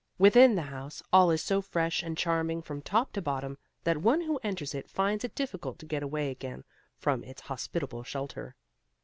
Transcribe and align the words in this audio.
Within 0.17 0.55
the 0.55 0.63
house 0.63 1.03
all 1.13 1.29
is 1.29 1.43
so 1.43 1.61
fresh 1.61 2.01
and 2.01 2.17
charming 2.17 2.63
from 2.63 2.81
top 2.81 3.13
to 3.13 3.21
bottom, 3.21 3.59
that 3.83 3.97
one 4.01 4.21
who 4.21 4.39
enters 4.41 4.73
it 4.73 4.89
finds 4.89 5.23
it 5.23 5.35
difficult 5.35 5.77
to 5.77 5.85
get 5.85 6.01
away 6.01 6.31
again 6.31 6.63
from 6.97 7.23
its 7.23 7.41
hospitable 7.41 8.01
shelter. 8.01 8.55